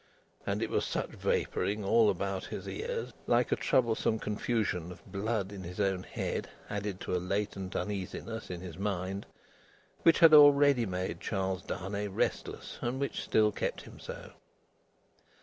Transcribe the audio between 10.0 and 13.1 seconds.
which had already made Charles Darnay restless, and